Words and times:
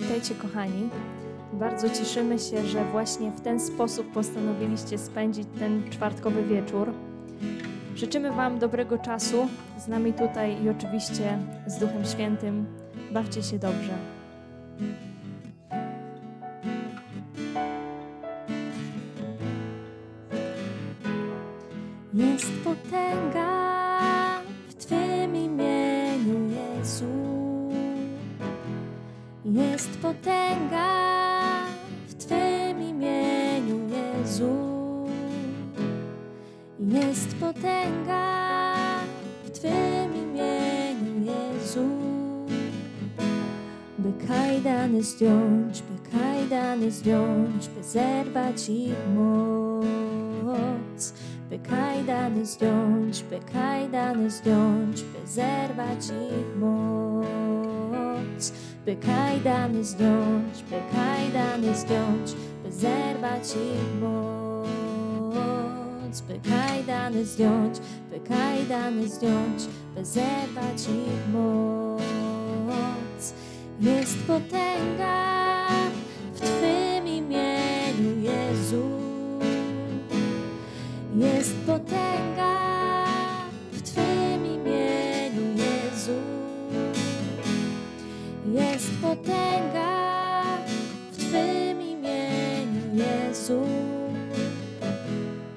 Witajcie, 0.00 0.34
kochani. 0.34 0.88
Bardzo 1.52 1.90
cieszymy 1.90 2.38
się, 2.38 2.66
że 2.66 2.84
właśnie 2.84 3.30
w 3.30 3.40
ten 3.40 3.60
sposób 3.60 4.12
postanowiliście 4.12 4.98
spędzić 4.98 5.48
ten 5.58 5.90
czwartkowy 5.90 6.42
wieczór. 6.42 6.92
Życzymy 7.96 8.32
Wam 8.32 8.58
dobrego 8.58 8.98
czasu 8.98 9.48
z 9.78 9.88
nami 9.88 10.12
tutaj 10.12 10.62
i 10.64 10.68
oczywiście 10.68 11.38
z 11.66 11.78
Duchem 11.78 12.04
Świętym. 12.04 12.66
Bawcie 13.12 13.42
się 13.42 13.58
dobrze. 13.58 13.92
Kajdany 45.00 45.12
zdjąć, 45.12 45.82
by 45.82 46.10
kajdany 46.10 46.90
zdjąć, 46.90 47.68
by 47.68 47.84
zerwać 47.84 48.68
ich 48.68 49.08
moc. 49.14 51.12
By 51.50 51.58
kajdany 51.58 52.46
zdjąć, 52.46 53.22
by 53.22 53.40
kajdany 53.52 54.30
zdjąć, 54.30 55.02
by 55.02 55.26
zerwać 55.26 56.04
ich 56.06 56.56
moc. 56.60 58.52
By 58.84 58.96
kajdany 58.96 59.84
zdjąć, 59.84 60.62
by 60.70 60.80
kajdany 60.92 61.74
zdjąć, 61.74 62.34
by 62.62 62.72
zerwać 62.72 63.54
ich 63.56 64.00
moc. 64.00 64.68
By 66.28 66.40
kajdany 66.50 67.24
zdjąć, 67.24 67.80
by 68.10 68.20
kajdany 68.20 69.08
zdjąć, 69.08 69.68
by 69.94 70.04
zerwać 70.04 70.88
ich 70.88 71.32
moc. 71.32 71.89
Jest 73.80 74.18
potęga 74.26 75.66
w 76.34 76.40
Twym 76.40 77.06
imieniu, 77.06 78.20
Jezu. 78.20 78.82
Jest 81.16 81.54
potęga 81.66 82.56
w 83.72 83.82
Twym 83.82 84.46
imieniu, 84.46 85.56
Jezu. 85.56 86.20
Jest 88.52 88.90
potęga 89.02 90.42
w 91.12 91.16
Twym 91.16 91.80
imieniu, 91.80 92.94
Jezu. 92.94 93.62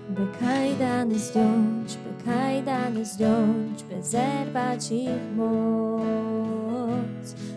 By 0.10 0.28
kajdany 0.40 1.20
zdjąć, 1.20 1.98
by 1.98 2.32
kajdany 2.32 3.06
zdjąć, 3.06 3.84
by 3.84 4.04
zerwać 4.04 4.92
ich 4.92 5.36
moc. 5.36 6.14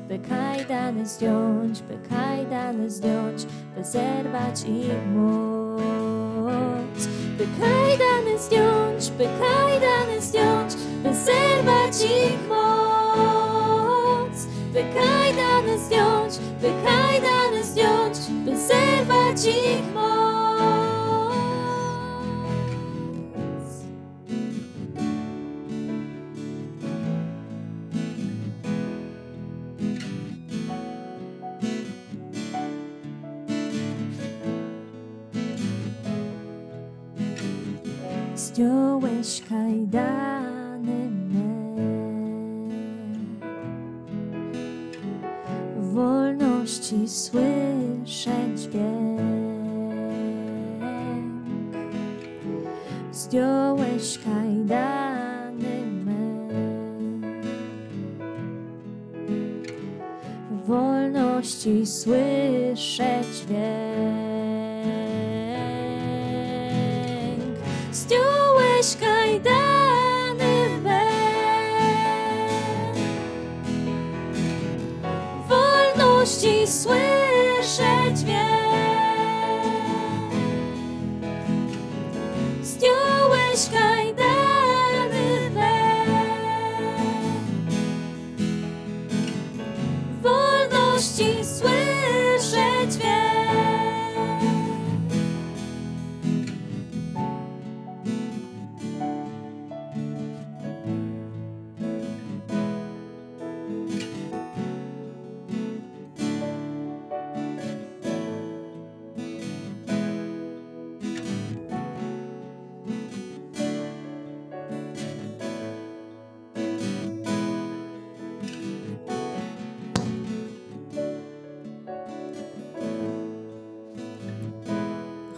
By 0.08 0.18
kajdany 0.18 1.06
zdjąć, 1.06 1.82
by 1.82 1.98
kajdany 2.08 2.90
zdjąć, 2.90 3.46
by 3.76 3.84
zerwać 3.84 4.62
ich 4.62 5.06
moc. 5.14 5.80
By 7.38 7.46
kajdany 7.60 8.38
zdjąć, 8.38 9.10
by 9.10 9.24
kajdany 9.24 10.20
zdjąć, 10.20 10.74
by 11.02 11.14
zerwać 11.14 12.02
ich 12.04 12.48
moc. 12.48 14.46
By 14.72 14.84
kajdany 14.94 15.78
zdjąć, 15.78 16.38
by 16.60 16.70
kajdany 16.84 17.64
zdjąć, 17.64 18.18
by 18.44 18.56
zerwać 18.56 19.44
ich 19.46 19.94
moc. 19.94 20.25
Zdjąłeś 39.26 39.42
kajdany 39.48 41.10
me. 41.32 41.48
Wolności 45.92 47.08
słyszeć 47.08 48.60
dźwięk 48.60 49.20
Zdjąłeś 53.12 54.18
kajdany 54.18 55.86
me. 56.04 56.22
Wolności 60.66 61.86
słyszeć 61.86 63.26
dźwięk 63.36 64.26
Zdjąłeś 67.92 68.96
kajdany 69.00 69.15
wolności 76.66 77.25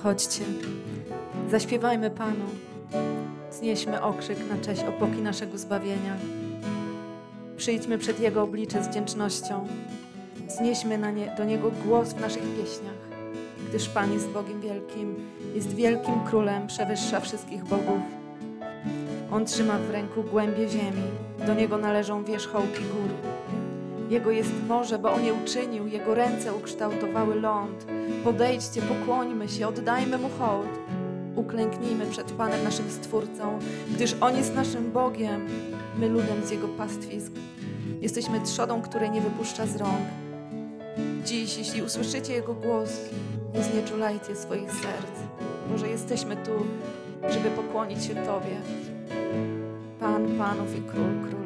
Chodźcie, 0.08 0.44
zaśpiewajmy 1.50 2.10
Panu, 2.10 2.44
znieśmy 3.50 4.02
okrzyk 4.02 4.38
na 4.50 4.64
cześć 4.64 4.82
opoki 4.82 5.22
naszego 5.22 5.58
zbawienia. 5.58 6.16
Przyjdźmy 7.56 7.98
przed 7.98 8.20
Jego 8.20 8.42
oblicze 8.42 8.84
z 8.84 8.88
wdzięcznością, 8.88 9.66
znieśmy 10.48 11.12
nie, 11.12 11.34
do 11.36 11.44
Niego 11.44 11.70
głos 11.84 12.08
w 12.12 12.20
naszych 12.20 12.42
pieśniach, 12.42 13.18
gdyż 13.68 13.88
Pan 13.88 14.12
jest 14.12 14.28
Bogiem 14.28 14.60
wielkim, 14.60 15.14
jest 15.54 15.74
wielkim 15.74 16.14
Królem, 16.26 16.66
przewyższa 16.66 17.20
wszystkich 17.20 17.64
bogów. 17.64 18.00
On 19.32 19.44
trzyma 19.44 19.78
w 19.78 19.90
ręku 19.90 20.22
głębie 20.22 20.68
ziemi, 20.68 21.02
do 21.46 21.54
Niego 21.54 21.78
należą 21.78 22.24
wierzchołki 22.24 22.82
gór. 22.82 23.27
Jego 24.08 24.30
jest 24.30 24.50
morze, 24.68 24.98
bo 24.98 25.12
On 25.12 25.24
je 25.24 25.34
uczynił, 25.34 25.86
Jego 25.86 26.14
ręce 26.14 26.54
ukształtowały 26.54 27.34
ląd. 27.34 27.86
Podejdźcie, 28.24 28.82
pokłońmy 28.82 29.48
się, 29.48 29.68
oddajmy 29.68 30.18
Mu 30.18 30.28
hołd. 30.38 30.78
Uklęknijmy 31.36 32.06
przed 32.06 32.32
Panem 32.32 32.64
naszym 32.64 32.90
Stwórcą, 32.90 33.58
gdyż 33.94 34.16
On 34.20 34.36
jest 34.36 34.54
naszym 34.54 34.92
Bogiem, 34.92 35.46
my 35.98 36.08
ludem 36.08 36.44
z 36.44 36.50
Jego 36.50 36.68
pastwisk. 36.68 37.32
Jesteśmy 38.00 38.40
trzodą, 38.40 38.82
której 38.82 39.10
nie 39.10 39.20
wypuszcza 39.20 39.66
z 39.66 39.76
rąk. 39.76 40.00
Dziś, 41.24 41.58
jeśli 41.58 41.82
usłyszycie 41.82 42.32
Jego 42.32 42.54
głos, 42.54 42.90
nie 43.54 43.62
znieczulajcie 43.62 44.36
swoich 44.36 44.72
serc. 44.72 45.18
Boże, 45.70 45.88
jesteśmy 45.88 46.36
tu, 46.36 46.52
żeby 47.30 47.50
pokłonić 47.50 48.04
się 48.04 48.14
Tobie. 48.14 48.60
Pan 50.00 50.38
Panów 50.38 50.78
i 50.78 50.82
Król 50.82 51.10
Królów. 51.28 51.38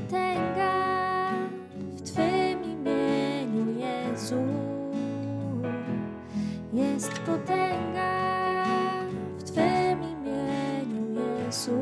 potęga 0.00 0.72
w 1.96 2.02
Twym 2.02 2.64
imieniu, 2.64 3.80
Jezu. 3.80 4.42
Jest 6.72 7.12
potęga 7.12 8.64
w 9.38 9.42
Twym 9.42 10.02
imieniu, 10.02 11.20
Jezu. 11.46 11.78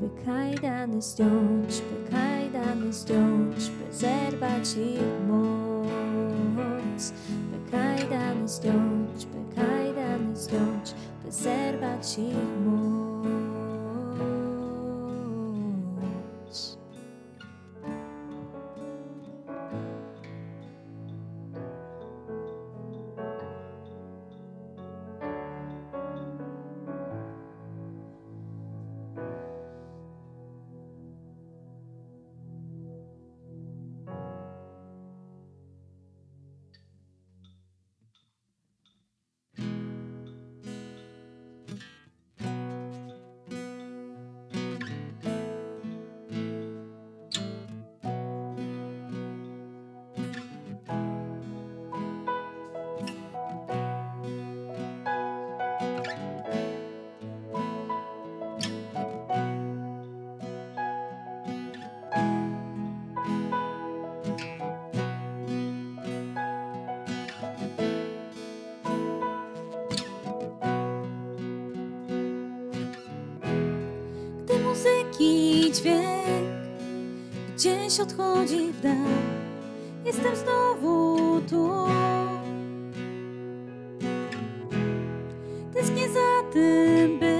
By 0.00 0.24
kajdany 0.24 1.02
zdjąć, 1.02 1.82
by 1.82 2.10
kajdany 2.10 2.92
zdjąć, 2.92 3.70
by 3.70 3.94
zerwać 3.94 4.76
ich 4.76 5.28
moc. 5.28 7.12
By 7.50 7.70
kajdany 7.70 8.48
zdjąć, 8.48 9.26
by 9.26 9.54
kajdany 9.54 10.36
zdjąć, 10.36 10.94
by 11.24 11.32
zerwać 11.32 12.18
ich 12.18 12.66
moc. 12.66 12.93
Dźwięk 75.74 76.54
gdzieś 77.56 78.00
odchodzi 78.00 78.72
w 78.72 78.80
dal, 78.80 78.94
jestem 80.04 80.36
znowu 80.36 81.40
tu. 81.40 81.70
Tęsknię 85.74 86.08
za 86.08 86.52
tym, 86.52 87.18
by 87.18 87.38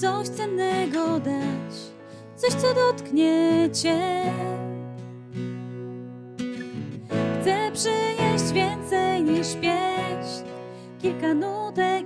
coś 0.00 0.28
cennego 0.28 1.20
dać, 1.20 1.74
coś, 2.36 2.50
co 2.52 2.74
dotknie 2.74 3.68
Cię. 3.82 4.00
Chcę 7.40 7.70
przynieść 7.72 8.52
więcej 8.52 9.22
niż 9.22 9.46
pieśń, 9.46 10.44
kilka 11.02 11.34
nutek 11.34 12.01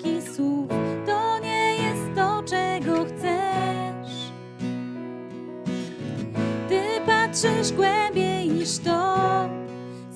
patrzysz 7.66 7.72
głębiej 7.72 8.48
niż 8.48 8.78
to, 8.78 9.16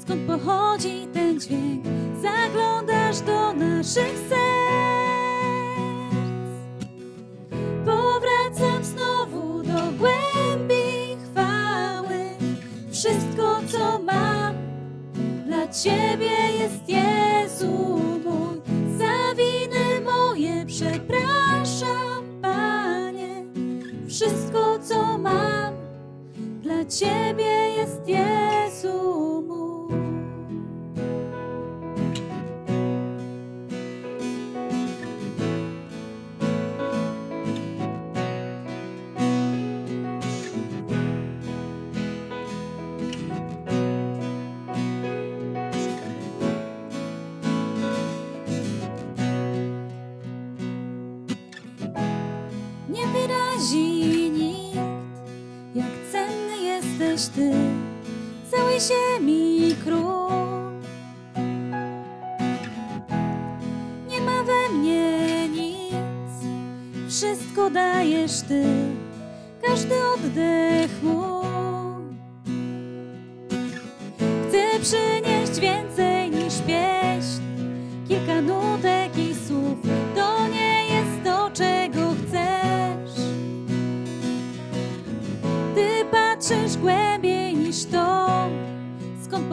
skąd 0.03 0.21
pochodzi 0.27 1.07
ten 1.13 1.41
dźwięk. 1.41 1.85
Zaglądasz 2.23 3.21
do 3.21 3.53
naszych 3.53 4.19
serc. 4.29 4.41
Powracam 7.85 8.85
znowu 8.85 9.63
do 9.63 9.93
głębi 9.99 11.17
chwały. 11.25 12.19
Wszystko, 12.93 13.61
co 13.69 13.99
mam, 13.99 14.55
dla 15.47 15.69
Ciebie 15.69 16.53
jest 16.61 16.89
Jezu 16.89 18.01
mój. 18.25 18.61
Za 18.99 19.35
winy 19.35 20.01
moje 20.05 20.67
przepraszam, 20.67 22.41
Panie. 22.43 23.45
Wszystko, 24.09 24.79
co 24.79 25.19
mam, 25.19 25.75
dla 26.63 26.85
Ciebie 26.85 27.30
jesteś 57.11 57.35
Ty, 57.35 57.53
całej 58.51 58.81
ziemi 58.81 59.75
król. 59.85 60.73
Nie 64.09 64.21
ma 64.21 64.43
we 64.43 64.79
mnie 64.79 65.49
nic, 65.49 66.33
wszystko 67.09 67.71
dajesz 67.71 68.41
Ty, 68.41 68.65
każdy 69.63 69.95
oddech 70.15 71.03
mój. 71.03 71.20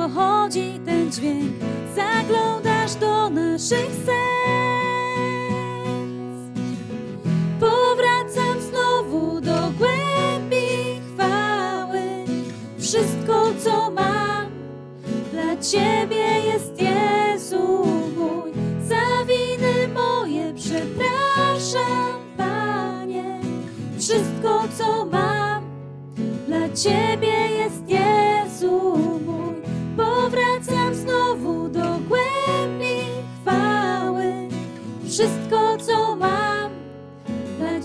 Skąd 0.07 0.15
pochodzi 0.15 0.79
ten 0.85 1.11
dźwięk. 1.11 1.51
Zaglądasz 1.95 2.95
do 2.95 3.29
naszych 3.29 3.91
serc. 4.05 4.17
Powracam 7.59 8.61
znowu 8.69 9.41
do 9.41 9.71
głębi 9.77 11.01
chwały. 11.13 12.01
Wszystko, 12.79 13.53
co 13.63 13.91
mam, 13.91 14.47
dla 15.31 15.57
Ciebie 15.57 16.39
jest 16.53 16.81
Jezu 16.81 17.85
mój. 18.17 18.51
Za 18.87 19.25
winy 19.25 19.87
moje 19.93 20.53
przepraszam, 20.53 22.13
Panie. 22.37 23.41
Wszystko, 23.99 24.67
co 24.77 25.05
mam, 25.05 25.63
dla 26.47 26.69
Ciebie 26.69 27.36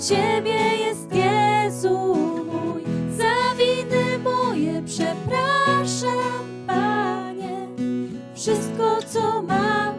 Ciebie 0.08 0.76
jest 0.86 1.14
Jezu 1.14 2.16
mój. 2.46 2.82
Za 3.16 3.54
winy 3.58 4.18
moje 4.18 4.82
przepraszam, 4.82 6.66
Panie. 6.66 7.66
Wszystko, 8.34 8.98
co 9.06 9.42
mam, 9.42 9.94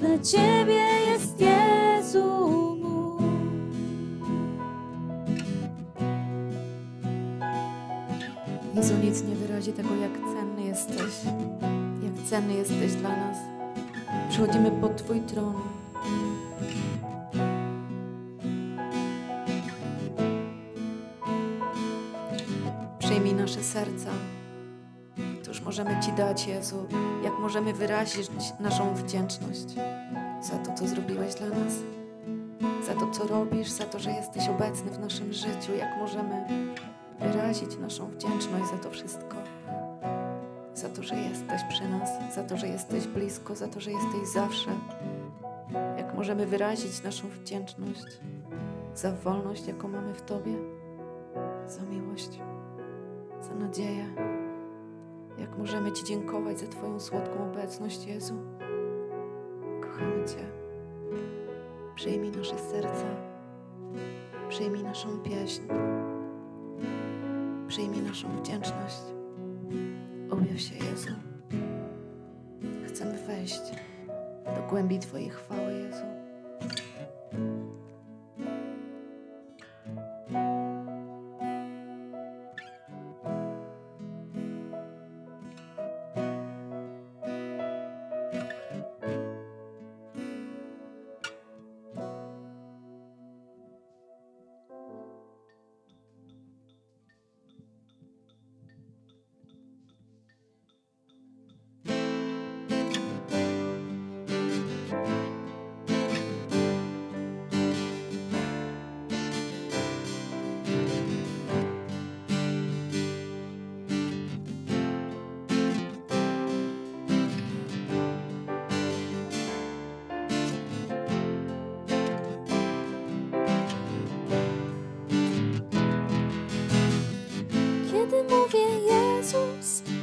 dla 0.00 0.18
Ciebie 0.18 0.84
jest 1.10 1.40
Jezu 1.40 2.24
mój. 2.82 3.24
Jezu, 8.74 8.94
nic 9.02 9.22
nie 9.22 9.34
wyrazi 9.36 9.72
tego, 9.72 9.94
jak 9.96 10.12
cenny 10.12 10.62
jesteś. 10.62 11.32
Jak 12.02 12.28
cenny 12.30 12.54
jesteś 12.54 12.92
dla 12.92 13.16
nas. 13.16 13.36
Przychodzimy 14.30 14.70
pod 14.70 14.96
Twój 14.96 15.20
tron. 15.20 15.54
Przyjmij 23.12 23.34
nasze 23.34 23.62
serca. 23.62 24.10
Cóż 25.42 25.60
możemy 25.60 26.00
Ci 26.00 26.12
dać, 26.12 26.46
Jezu? 26.46 26.86
Jak 27.24 27.38
możemy 27.38 27.72
wyrazić 27.72 28.30
naszą 28.60 28.94
wdzięczność 28.94 29.66
za 30.40 30.58
to, 30.58 30.74
co 30.74 30.88
zrobiłeś 30.88 31.34
dla 31.34 31.48
nas? 31.48 31.74
Za 32.86 32.94
to, 32.94 33.10
co 33.10 33.26
robisz, 33.26 33.70
za 33.70 33.84
to, 33.84 33.98
że 33.98 34.10
jesteś 34.10 34.48
obecny 34.48 34.90
w 34.90 34.98
naszym 34.98 35.32
życiu. 35.32 35.74
Jak 35.78 35.96
możemy 35.96 36.44
wyrazić 37.20 37.78
naszą 37.78 38.10
wdzięczność 38.10 38.70
za 38.70 38.78
to 38.78 38.90
wszystko. 38.90 39.36
Za 40.74 40.88
to, 40.88 41.02
że 41.02 41.16
jesteś 41.16 41.62
przy 41.68 41.88
nas, 41.88 42.34
za 42.34 42.44
to, 42.44 42.56
że 42.56 42.68
jesteś 42.68 43.06
blisko, 43.06 43.56
za 43.56 43.68
to, 43.68 43.80
że 43.80 43.90
jesteś 43.92 44.28
zawsze. 44.34 44.70
Jak 45.98 46.14
możemy 46.14 46.46
wyrazić 46.46 47.02
naszą 47.02 47.28
wdzięczność 47.28 48.20
za 48.94 49.12
wolność, 49.12 49.66
jaką 49.66 49.88
mamy 49.88 50.14
w 50.14 50.22
Tobie, 50.22 50.54
za 51.66 51.82
miłość, 51.82 52.38
za 53.42 53.54
nadzieję. 53.54 54.06
Jak 55.38 55.58
możemy 55.58 55.92
Ci 55.92 56.04
dziękować 56.04 56.60
za 56.60 56.66
Twoją 56.66 57.00
słodką 57.00 57.50
obecność, 57.50 58.06
Jezu. 58.06 58.34
Kochamy 59.80 60.24
Cię. 60.24 60.62
Przyjmij 61.94 62.30
nasze 62.30 62.58
serca, 62.58 63.06
przyjmij 64.48 64.82
naszą 64.82 65.18
pieśń, 65.18 65.62
przyjmij 67.68 68.02
naszą 68.02 68.28
wdzięczność. 68.36 69.02
Objaw 70.30 70.60
się, 70.60 70.74
Jezu. 70.74 71.10
Chcemy 72.86 73.18
wejść 73.26 73.62
do 74.44 74.68
głębi 74.70 74.98
Twojej 74.98 75.30
chwały, 75.30 75.72
Jezu. 75.72 76.04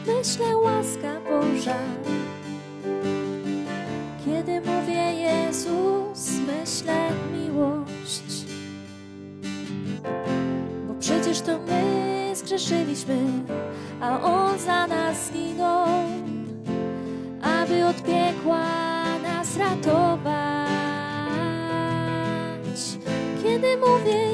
Myślę 0.08 0.58
łaska 0.58 1.20
Boża. 1.30 1.76
Kiedy 4.26 4.62
mówię 4.62 5.14
Jezus, 5.14 6.32
myślę 6.48 7.10
miłość. 7.34 8.46
Bo 10.88 10.94
przecież 11.00 11.42
to 11.42 11.60
my 11.60 12.32
zgrzeszyliśmy, 12.36 13.18
a 14.02 14.22
On 14.22 14.60
za 14.60 14.88
nas 14.88 15.26
zginął, 15.26 15.88
aby 17.42 17.86
od 17.86 18.04
piekła 18.04 18.66
nas 19.24 19.58
ratować. 19.58 20.30
Kiedy 23.44 23.78
mówię 23.78 24.29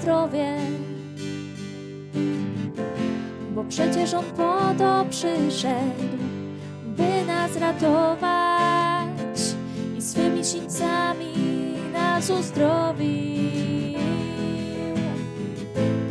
zdrowie. 0.00 0.56
Bo 3.54 3.64
przecież 3.64 4.14
On 4.14 4.24
po 4.24 4.74
to 4.78 5.04
przyszedł, 5.10 6.04
by 6.84 7.24
nas 7.26 7.56
ratować 7.56 9.38
i 9.98 10.02
swymi 10.02 10.44
sińcami 10.44 11.34
nas 11.92 12.30
uzdrowił. 12.30 13.98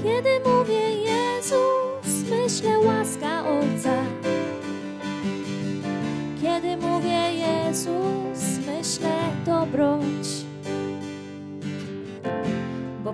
Kiedy 0.03 0.29
mówię 0.46 0.89
Jezus, 0.96 2.29
myślę 2.29 2.79
łaska 2.79 3.44
Ojca. 3.50 3.97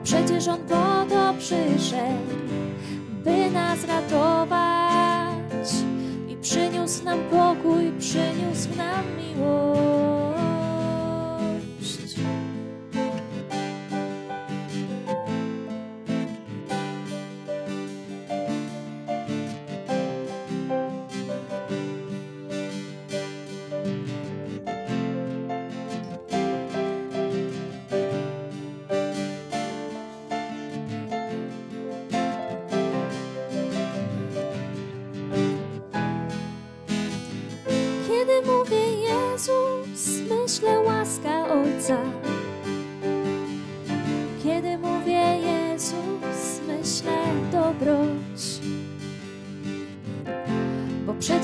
Przecież 0.03 0.47
On 0.47 0.59
po 0.59 1.05
to 1.09 1.33
przyszedł, 1.39 2.33
by 3.23 3.51
nas 3.51 3.85
ratować 3.87 5.69
i 6.27 6.37
przyniósł 6.37 7.03
nam 7.03 7.19
pokój, 7.31 7.91
przyniósł 7.99 8.69
nam 8.77 9.05
miłość. 9.17 10.22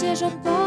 Bo 0.09 0.15
przecież 0.15 0.58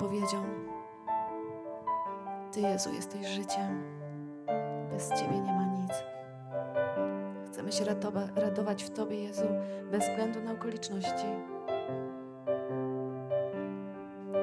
odpowiedzią. 0.00 0.44
Ty, 2.52 2.60
Jezu, 2.60 2.94
jesteś 2.94 3.26
życiem. 3.26 3.82
Bez 4.90 5.08
Ciebie 5.08 5.40
nie 5.40 5.52
ma 5.52 5.64
nic. 5.64 5.92
Chcemy 7.46 7.72
się 7.72 7.84
radować 8.36 8.84
w 8.84 8.90
Tobie, 8.90 9.24
Jezu, 9.24 9.46
bez 9.90 10.08
względu 10.08 10.40
na 10.40 10.52
okoliczności. 10.52 11.26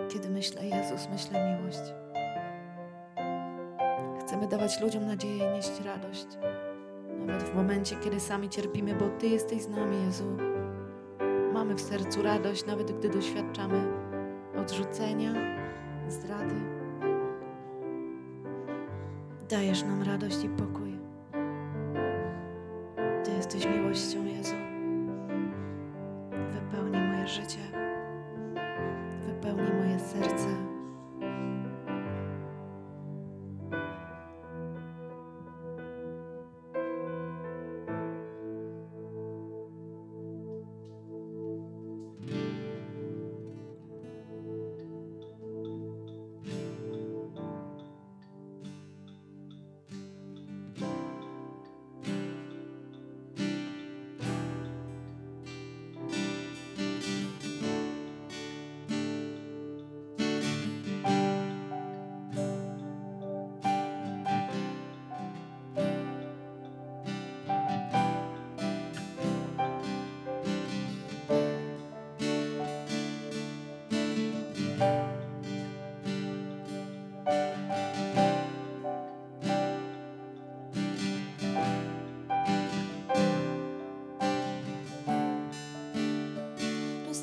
Kiedy 0.09 0.29
myślę 0.29 0.65
Jezus, 0.65 1.07
myślę 1.11 1.57
miłość. 1.57 1.93
Chcemy 4.21 4.47
dawać 4.47 4.81
ludziom 4.81 5.05
nadzieję 5.05 5.49
i 5.49 5.55
nieść 5.55 5.81
radość. 5.85 6.27
Nawet 7.19 7.43
w 7.43 7.55
momencie, 7.55 7.95
kiedy 7.95 8.19
sami 8.19 8.49
cierpimy, 8.49 8.95
bo 8.95 9.09
Ty 9.09 9.27
jesteś 9.27 9.61
z 9.61 9.69
nami, 9.69 10.05
Jezu. 10.05 10.37
Mamy 11.53 11.75
w 11.75 11.81
sercu 11.81 12.21
radość, 12.21 12.65
nawet 12.65 12.91
gdy 12.91 13.09
doświadczamy 13.09 14.06
odrzucenia, 14.67 15.33
zdrady. 16.09 16.55
Dajesz 19.49 19.83
nam 19.83 20.03
radość 20.03 20.43
i 20.43 20.49
pokój. 20.49 20.86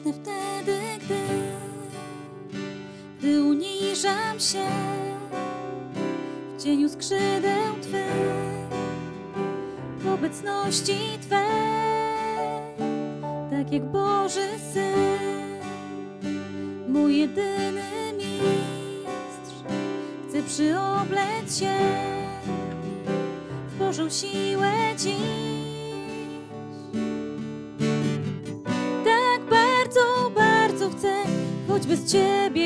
Wtedy, 0.05 0.81
gdy, 1.05 1.27
gdy 3.19 3.43
uniżam 3.43 4.41
się 4.41 4.67
w 6.57 6.63
cieniu 6.63 6.89
skrzydeł 6.89 7.75
Twych, 7.83 8.69
w 9.99 10.07
obecności 10.07 11.19
Twej, 11.21 11.39
tak 13.51 13.73
jak 13.73 13.85
Boży 13.85 14.49
Syn, 14.73 15.61
mój 16.89 17.19
jedyny 17.19 18.13
mistrz, 18.17 19.65
chcę 20.29 20.43
przyoblec 20.43 21.59
się 21.59 21.79
w 23.69 23.79
Bożą 23.79 24.11
siłę 24.11 24.73
dziś. 24.99 25.54
Bez 31.87 32.13
Ciebie 32.13 32.64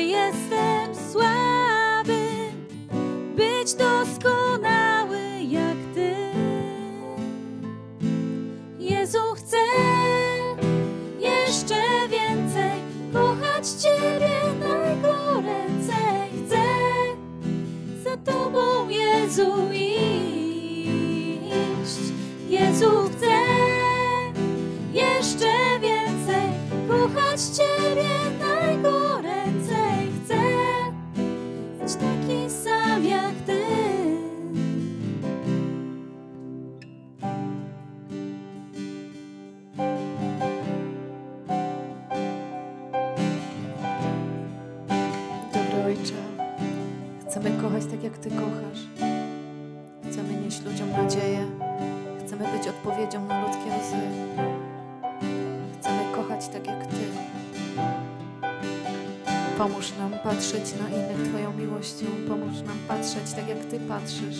patrzeć 60.51 60.79
na 60.81 60.89
innych 60.89 61.29
Twoją 61.29 61.53
miłością. 61.53 62.05
Pomóż 62.27 62.61
nam 62.61 62.77
patrzeć 62.87 63.33
tak, 63.35 63.49
jak 63.49 63.65
Ty 63.65 63.79
patrzysz. 63.79 64.39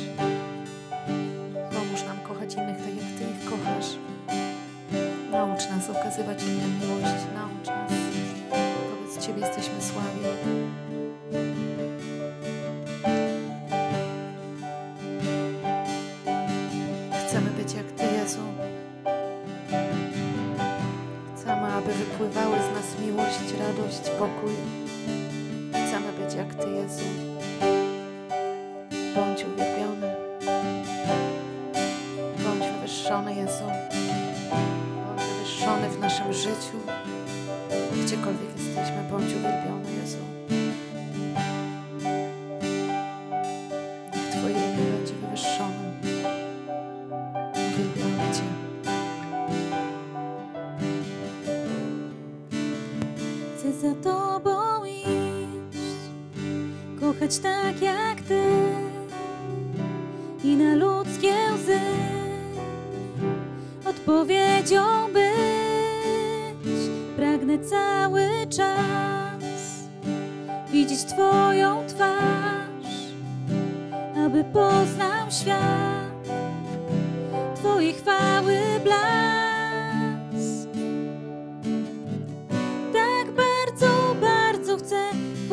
Pomóż 1.73 2.03
nam 2.07 2.17
kochać 2.27 2.53
innych 2.53 2.77
tak, 2.77 2.95
jak 2.95 3.05
Ty 3.17 3.23
ich 3.23 3.49
kochasz. 3.49 3.85
Naucz 5.31 5.69
nas 5.69 5.89
okazywać 5.89 6.43
innym 6.43 6.79
miłość. 6.81 7.23
Naucz 7.35 7.67
nas. 7.67 7.91
Wobec 8.89 9.25
Ciebie 9.25 9.41
jesteśmy 9.41 9.81
słabi. 9.81 10.19
Chcemy 17.27 17.49
być 17.49 17.73
jak 17.73 17.91
Ty, 17.91 18.03
Jezu. 18.03 18.39
Chcemy, 21.35 21.73
aby 21.73 21.93
wypływały 21.93 22.57
z 22.57 22.75
nas 22.75 23.05
miłość, 23.05 23.53
radość, 23.59 24.09
pokój. 24.19 24.88
Jak 26.39 26.53
Ty, 26.53 26.69
Jezu. 26.71 27.03
Bądź 29.15 29.43
uwielbiony. 29.43 30.15
Bądź 32.43 32.73
wywyższony, 32.73 33.35
Jezu. 33.35 33.63
Bądź 35.05 35.21
wywyższony 35.23 35.89
w 35.89 35.99
naszym 35.99 36.33
życiu. 36.33 36.77
Gdziekolwiek 38.03 38.51
jesteśmy, 38.57 39.03
bądź 39.11 39.33
uwielbiony, 39.33 39.88
kochać 57.29 57.39
tak 57.39 57.81
jak 57.81 58.21
Ty 58.21 58.43
i 60.43 60.55
na 60.55 60.75
ludzkie 60.75 61.33
łzy 61.55 61.79
odpowiedzią 63.85 64.83
być. 65.13 66.79
Pragnę 67.15 67.59
cały 67.59 68.29
czas 68.49 69.43
widzieć 70.71 71.05
Twoją 71.05 71.85
twarz, 71.87 73.13
aby 74.25 74.43
poznał 74.43 75.31
świat 75.31 76.29
Twojej 77.55 77.93
chwały 77.93 78.57
blask. 78.83 79.38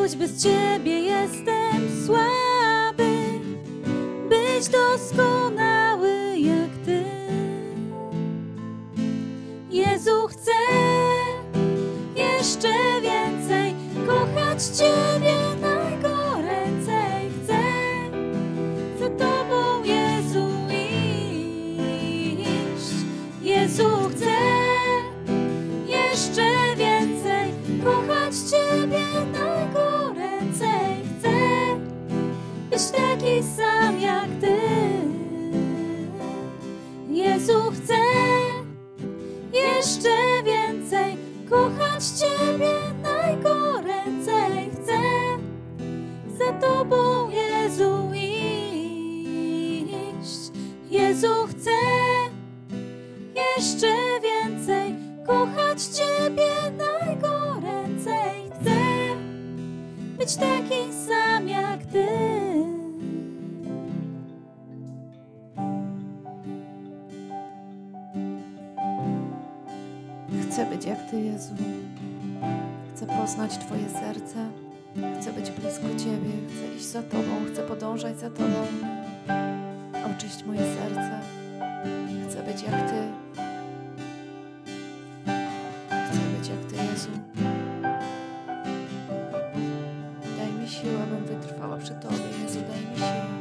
Choć 0.07 0.15
bez 0.15 0.43
Ciebie 0.43 0.99
jestem 0.99 2.05
słaby, 2.05 3.39
być 4.29 4.69
doskonały 4.69 6.37
jak 6.37 6.69
Ty. 6.85 7.03
Jezu, 9.71 10.27
chcę 10.27 10.51
jeszcze 12.15 13.01
więcej 13.01 13.75
kochać 14.07 14.63
Ciebie 14.63 15.16
sam 33.43 33.99
jak 33.99 34.27
Ty. 34.41 34.57
Jezu, 37.09 37.71
chcę 37.71 37.93
jeszcze 39.53 40.09
więcej 40.45 41.17
kochać 41.49 42.03
Ciebie 42.05 42.96
Ty, 71.17 71.23
Jezu. 71.23 71.53
Chcę 72.95 73.07
poznać 73.07 73.57
Twoje 73.57 73.89
serce. 73.89 74.49
Chcę 75.21 75.33
być 75.33 75.51
blisko 75.51 75.87
Ciebie. 75.97 76.29
Chcę 76.49 76.75
iść 76.75 76.85
za 76.85 77.03
Tobą. 77.03 77.45
Chcę 77.53 77.63
podążać 77.63 78.19
za 78.19 78.29
Tobą. 78.29 78.67
Oczyść 80.15 80.43
moje 80.43 80.59
serce. 80.59 81.19
Chcę 82.29 82.43
być 82.43 82.63
jak 82.63 82.89
Ty. 82.89 83.01
Chcę 85.87 86.19
być 86.39 86.49
jak 86.49 86.65
Ty, 86.69 86.75
Jezu. 86.91 87.09
Daj 90.37 90.51
mi 90.61 90.69
siłę, 90.69 91.05
bym 91.09 91.25
wytrwała 91.25 91.77
przy 91.77 91.91
Tobie. 91.91 92.43
Jezu, 92.43 92.59
daj 92.69 92.81
mi 92.81 92.95
siłę. 92.97 93.36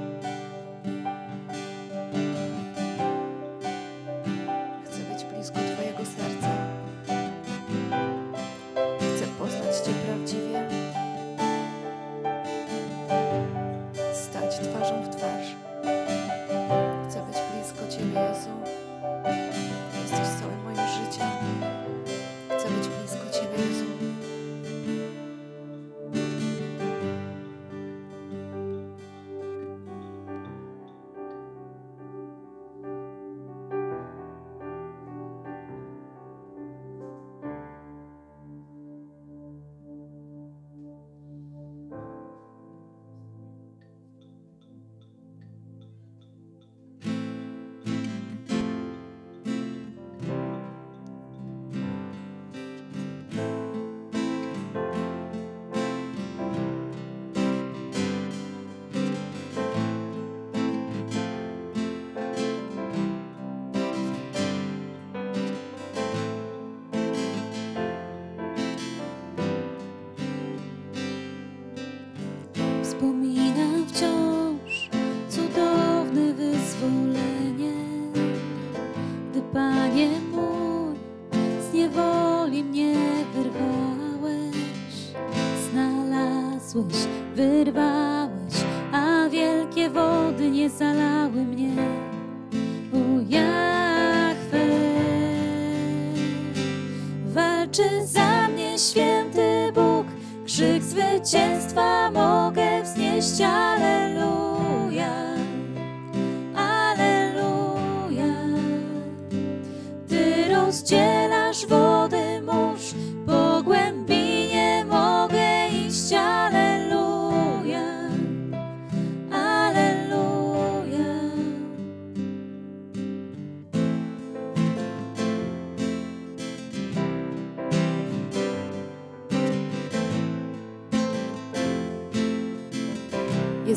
Wznieść. 103.27 103.41
Aleluja, 103.41 104.26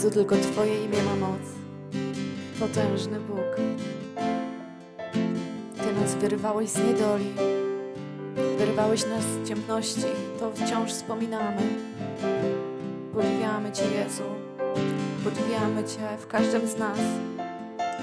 Jezu, 0.10 0.20
tylko 0.20 0.36
Twoje 0.36 0.86
imię 0.86 1.04
ma 1.04 1.28
moc. 1.28 1.42
Potężny 2.60 3.20
Bóg. 3.20 3.56
Ty 5.78 6.02
nas 6.02 6.16
wyrwałeś 6.16 6.70
z 6.70 6.78
niedoli. 6.78 7.34
Wyrwałeś 8.58 9.06
nas 9.06 9.24
z 9.24 9.48
ciemności. 9.48 10.06
To 10.40 10.52
wciąż 10.52 10.92
wspominamy. 10.92 11.62
Podziwiamy 13.14 13.72
Cię, 13.72 13.84
Jezu. 13.84 14.24
Podziwiamy 15.24 15.84
Cię 15.84 16.18
w 16.20 16.28
każdym 16.28 16.68
z 16.68 16.78
nas, 16.78 17.00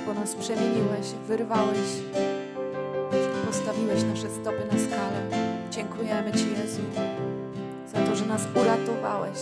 bo 0.06 0.14
nas 0.14 0.34
przemieniłeś, 0.34 1.06
wyrwałeś. 1.28 1.88
Postawiłeś 3.46 4.02
nasze 4.02 4.30
stopy 4.30 4.62
na 4.72 4.78
skalę. 4.78 5.46
Dziękujemy 5.70 6.32
Ci, 6.32 6.50
Jezu, 6.50 6.82
za 7.92 7.98
to, 7.98 8.16
że 8.16 8.26
nas 8.26 8.42
uratowałeś. 8.54 9.38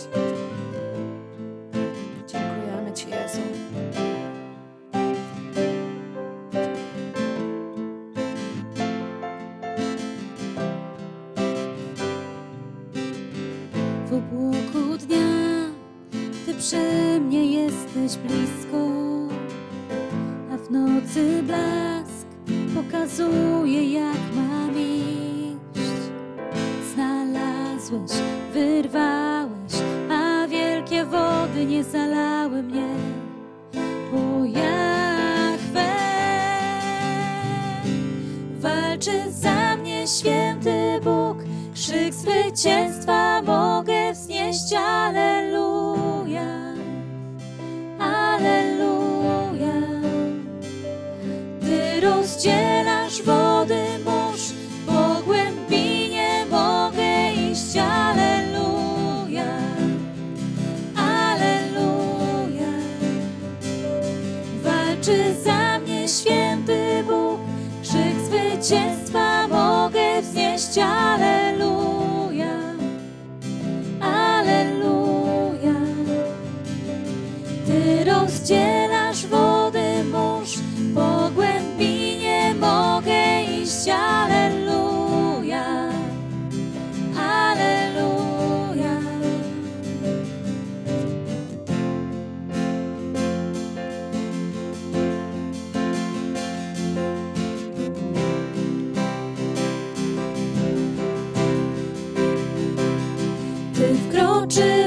Wznieść. 70.75 71.34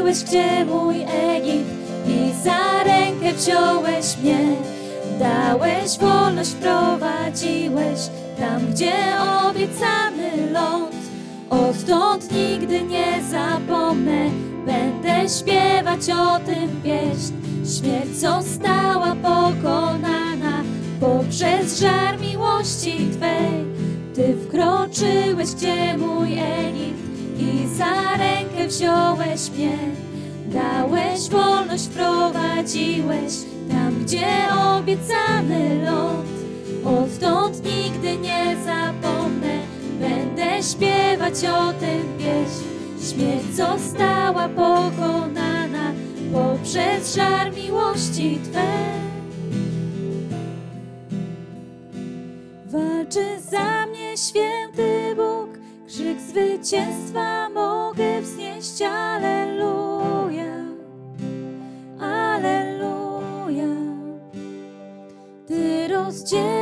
Wkroczyłeś, 0.09 0.25
gdzie 0.25 0.65
mój 0.65 0.97
Egipt 1.03 1.71
i 2.09 2.45
za 2.45 2.85
rękę 2.85 3.33
wziąłeś 3.33 4.17
mnie. 4.23 4.39
Dałeś 5.19 5.99
wolność, 5.99 6.53
prowadziłeś 6.53 8.01
tam, 8.39 8.71
gdzie 8.71 8.93
obiecany 9.49 10.51
ląd. 10.53 10.95
Odtąd 11.51 12.33
nigdy 12.33 12.83
nie 12.83 13.23
zapomnę, 13.31 14.31
będę 14.67 15.29
śpiewać 15.29 16.01
o 16.11 16.39
tym 16.39 16.83
pieśń. 16.83 17.35
Śmierć 17.79 18.17
została 18.17 19.17
pokonana 19.17 20.63
poprzez 21.01 21.81
żar 21.81 22.21
miłości 22.21 23.11
Twej. 23.13 23.65
Ty 24.15 24.37
wkroczyłeś, 24.47 25.51
gdzie 25.55 25.99
mój 25.99 26.33
Egipt 26.33 27.08
i 27.39 27.69
za 27.77 28.17
rękę 28.19 28.69
wziąłeś 28.69 29.51
mnie. 29.51 29.79
Dałeś 30.47 31.29
wolność, 31.31 31.85
wprowadziłeś 31.85 33.33
tam, 33.71 34.05
gdzie 34.05 34.27
obiecany 34.77 35.85
ląd. 35.85 36.29
Odtąd 36.85 37.63
nigdy 37.65 38.17
nie 38.17 38.57
zapomnę, 38.65 39.59
będę 40.01 40.63
śpiewać 40.63 41.35
o 41.45 41.73
tym 41.73 42.03
pieśń. 42.19 42.65
Śmierć 43.11 43.55
została 43.55 44.49
pokonana 44.49 45.93
poprzez 46.33 47.15
żar 47.15 47.53
miłości 47.53 48.39
Twej. 48.45 48.99
Walczy 52.67 53.41
za 53.51 53.87
mnie 53.87 54.17
święty 54.17 54.98
krzyk 56.19 56.31
zwycięstwa 56.31 57.49
mogę 57.49 58.23
wznieść. 58.23 58.83
Aleluja, 58.83 60.55
Aleluja. 62.01 63.75
Ty 65.47 65.89
rozdzielasz 65.89 66.58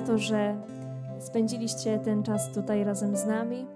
za 0.00 0.06
to, 0.06 0.18
że 0.18 0.56
spędziliście 1.18 1.98
ten 1.98 2.22
czas 2.22 2.52
tutaj 2.52 2.84
razem 2.84 3.16
z 3.16 3.26
nami. 3.26 3.66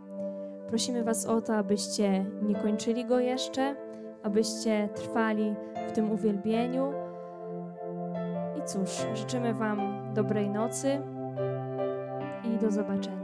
Prosimy 0.69 1.05
Was 1.05 1.27
o 1.27 1.41
to, 1.41 1.57
abyście 1.57 2.27
nie 2.43 2.55
kończyli 2.55 3.05
go 3.05 3.19
jeszcze, 3.19 3.77
abyście 4.23 4.89
trwali 4.95 5.55
w 5.89 5.93
tym 5.93 6.13
uwielbieniu. 6.13 6.93
I 8.59 8.63
cóż, 8.69 9.07
życzymy 9.15 9.55
Wam 9.55 9.81
dobrej 10.15 10.51
nocy 10.51 11.01
i 12.45 12.59
do 12.59 12.71
zobaczenia. 12.71 13.20